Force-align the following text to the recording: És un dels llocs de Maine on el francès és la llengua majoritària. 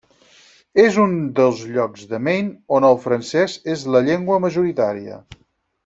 És 0.83 0.95
un 1.03 1.11
dels 1.39 1.61
llocs 1.75 2.07
de 2.15 2.21
Maine 2.29 2.55
on 2.79 2.87
el 2.89 2.99
francès 3.05 3.59
és 3.77 3.85
la 3.97 4.03
llengua 4.09 4.41
majoritària. 4.49 5.21